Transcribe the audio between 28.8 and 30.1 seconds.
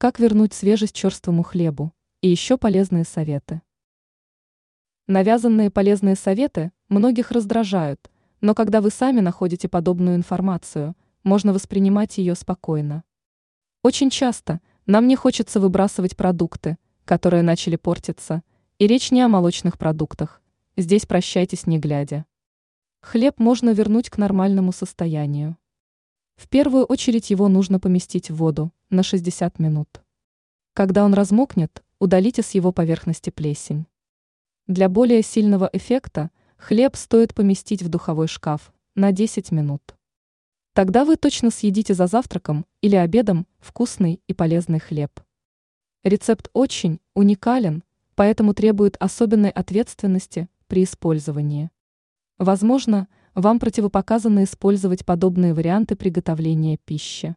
на 60 минут.